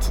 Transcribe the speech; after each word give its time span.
That's 0.00 0.10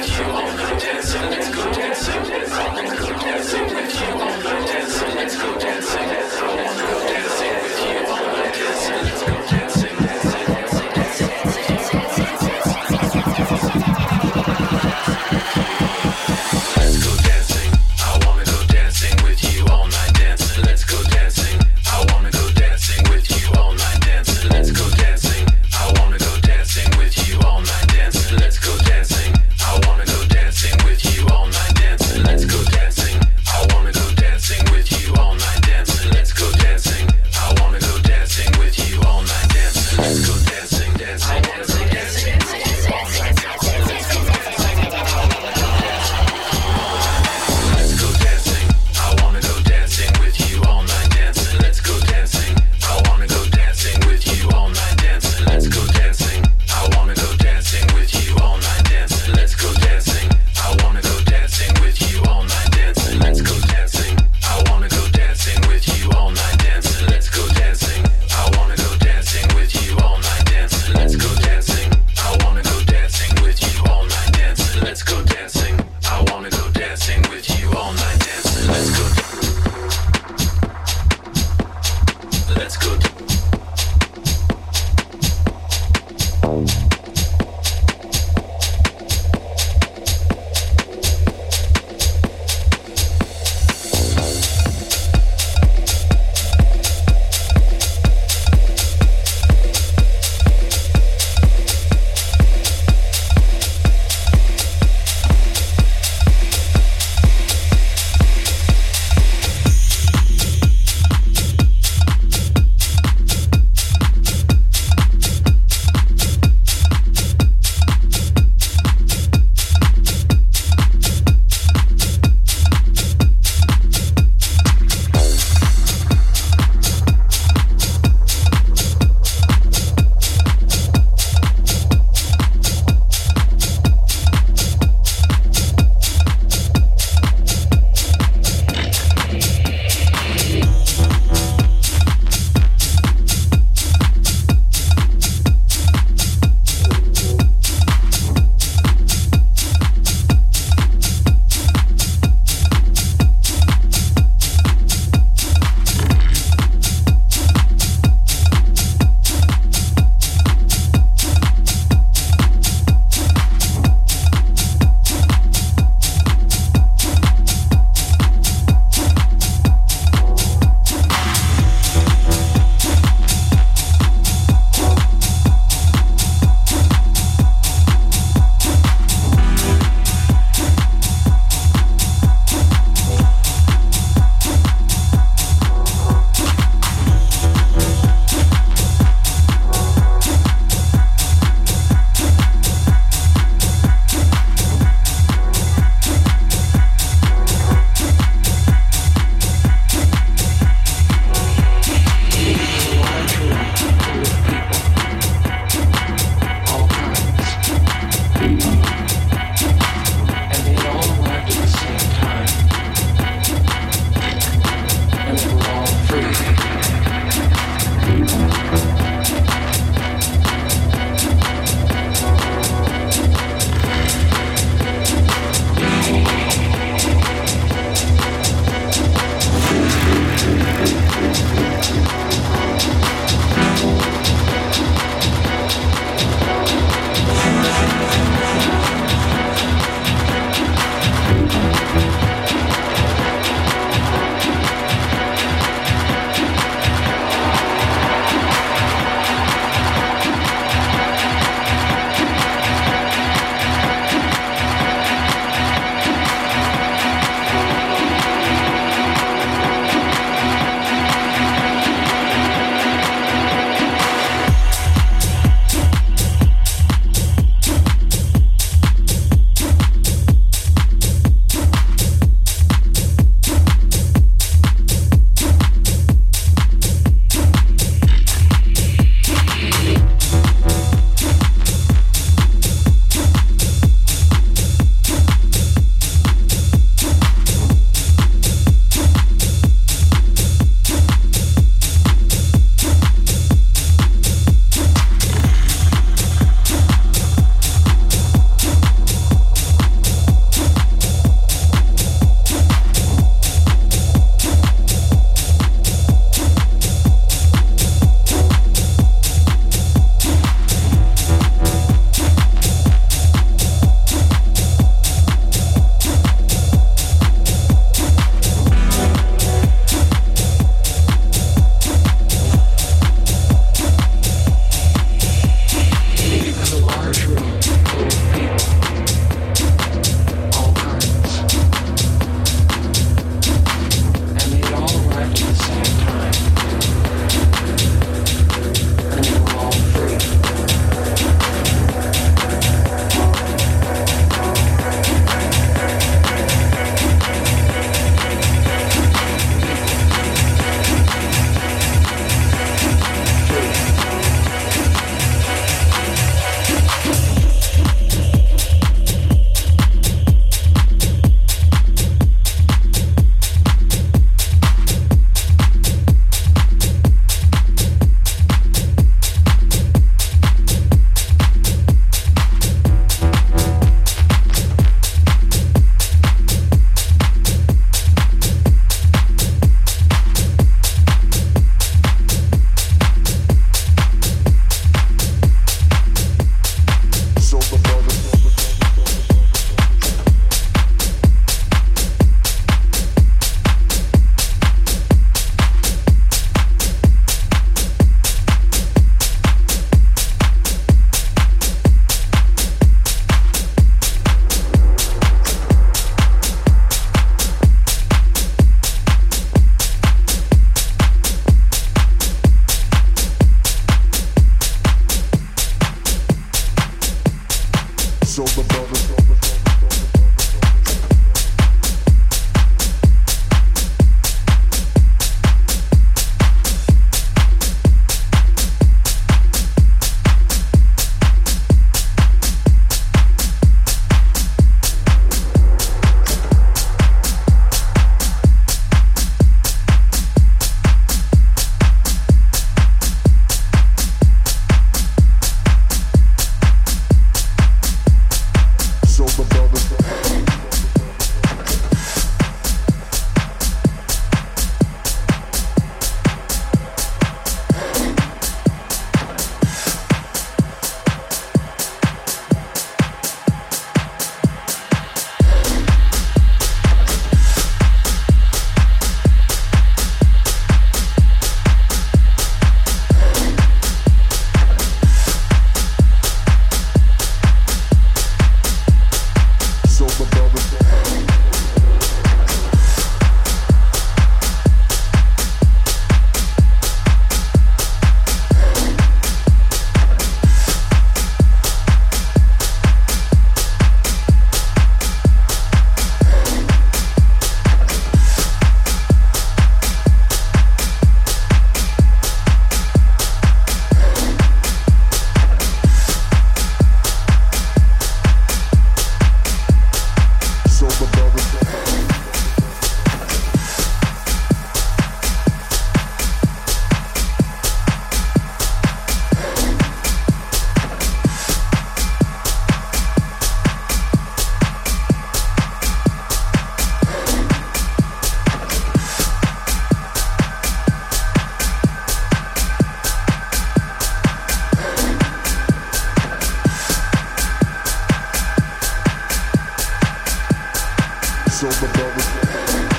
silver 541.61 541.87
bubbles. 541.93 542.90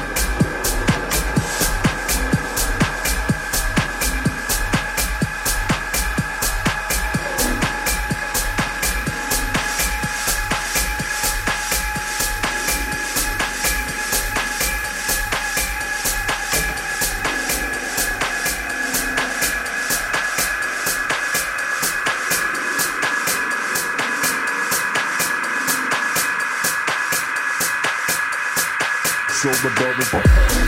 the 29.63 29.71
building. 29.79 30.62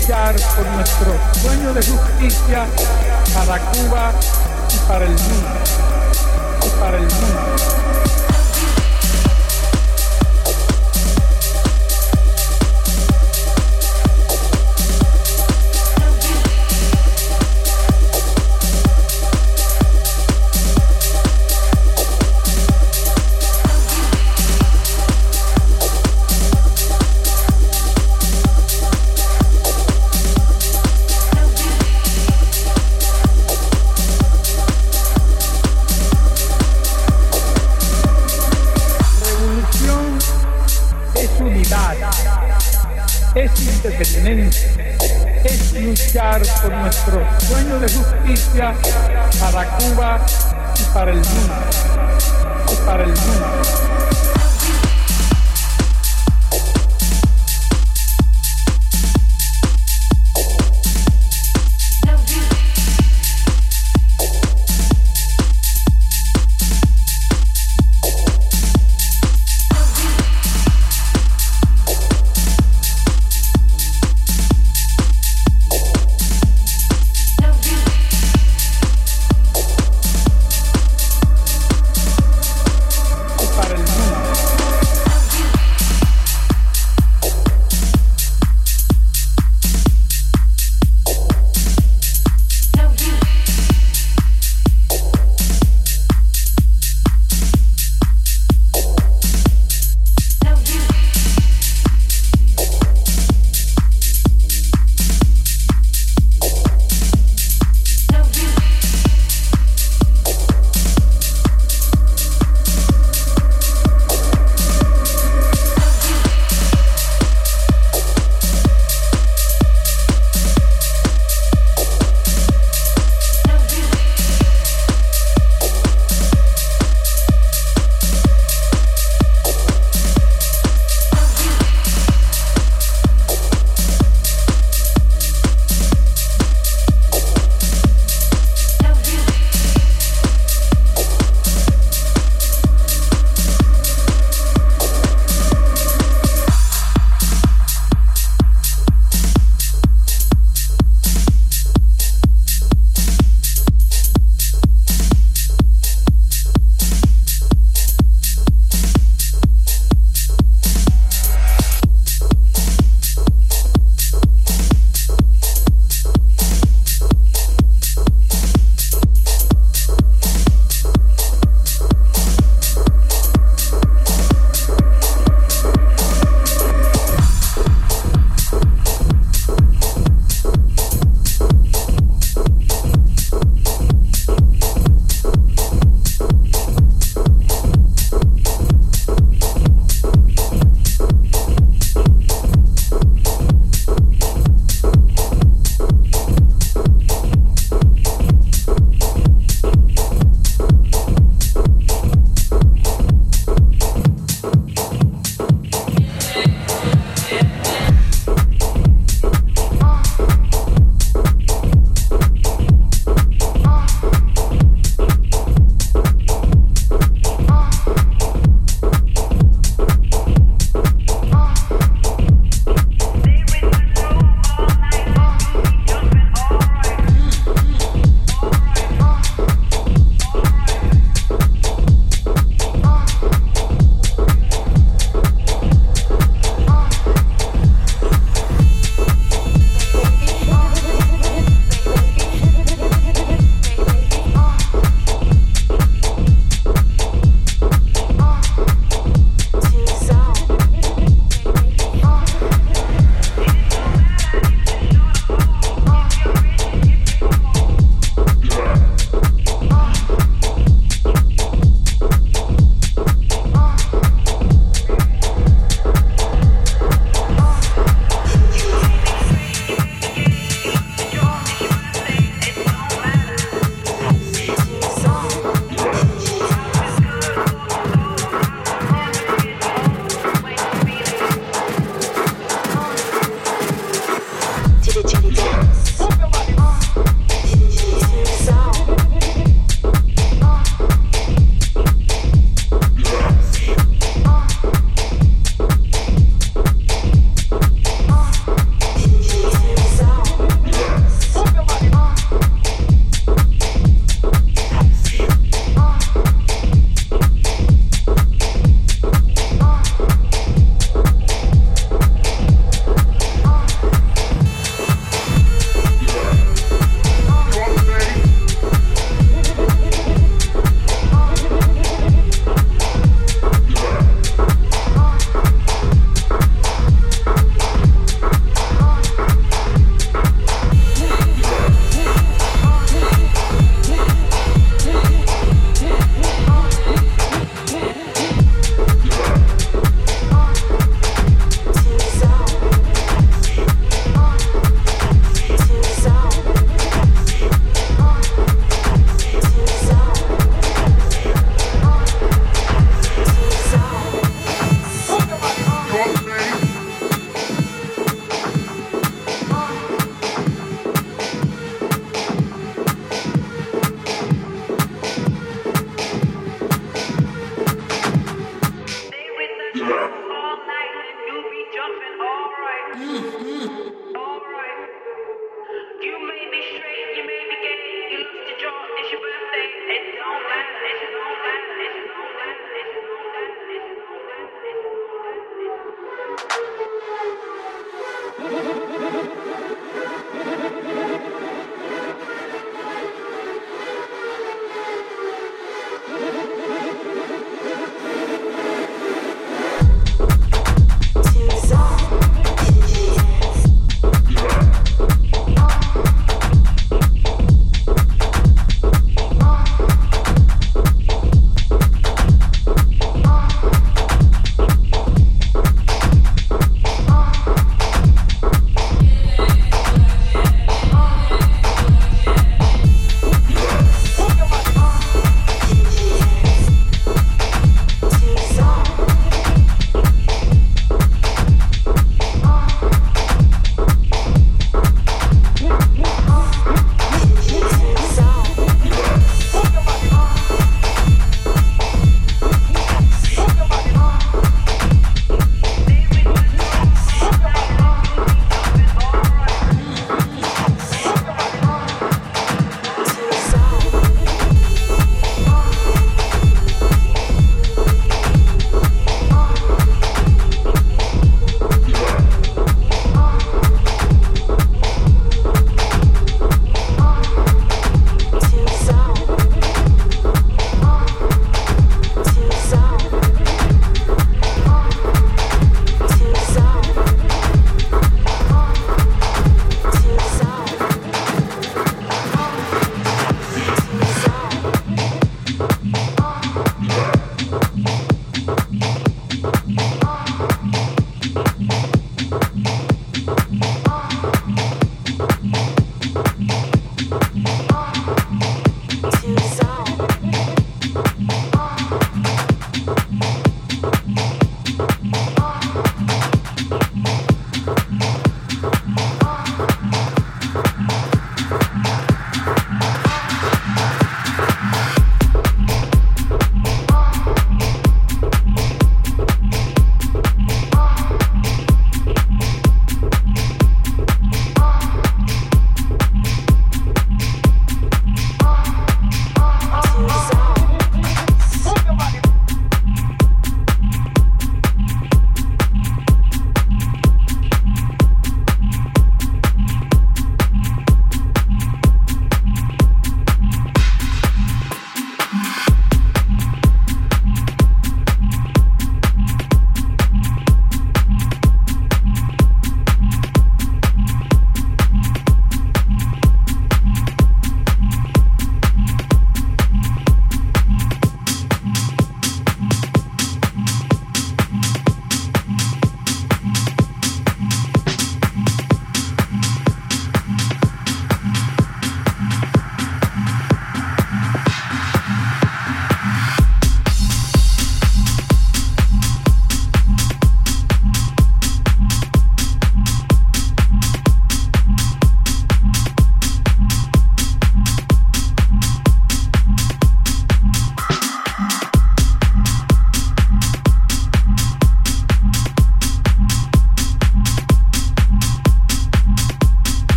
Luchar 0.00 0.34
por 0.56 0.66
nuestro 0.66 1.14
sueño 1.40 1.74
de 1.74 1.82
justicia 1.82 2.66
para 3.34 3.58
Cuba 3.58 4.12
y 4.72 4.88
para 4.88 5.04
el 5.04 5.10
mundo. 5.10 5.48
Y 6.64 6.80
para 6.80 6.96
el 6.96 7.02
mundo. 7.02 7.91